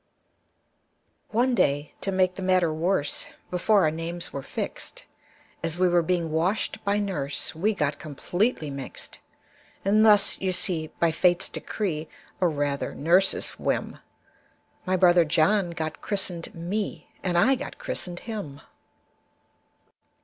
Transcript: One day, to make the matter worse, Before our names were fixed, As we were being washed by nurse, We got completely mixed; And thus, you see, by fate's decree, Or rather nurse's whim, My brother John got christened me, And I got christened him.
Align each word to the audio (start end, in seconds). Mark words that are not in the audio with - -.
One 1.29 1.53
day, 1.53 1.93
to 2.01 2.11
make 2.11 2.33
the 2.33 2.41
matter 2.41 2.73
worse, 2.73 3.27
Before 3.51 3.83
our 3.83 3.91
names 3.91 4.33
were 4.33 4.41
fixed, 4.41 5.05
As 5.63 5.77
we 5.77 5.87
were 5.87 6.01
being 6.01 6.31
washed 6.31 6.83
by 6.83 6.97
nurse, 6.97 7.53
We 7.53 7.75
got 7.75 7.99
completely 7.99 8.71
mixed; 8.71 9.19
And 9.85 10.03
thus, 10.03 10.41
you 10.41 10.53
see, 10.53 10.87
by 10.99 11.11
fate's 11.11 11.49
decree, 11.49 12.07
Or 12.39 12.49
rather 12.49 12.95
nurse's 12.95 13.59
whim, 13.59 13.99
My 14.87 14.97
brother 14.97 15.23
John 15.23 15.69
got 15.69 16.01
christened 16.01 16.55
me, 16.55 17.09
And 17.21 17.37
I 17.37 17.53
got 17.53 17.77
christened 17.77 18.21
him. 18.21 18.59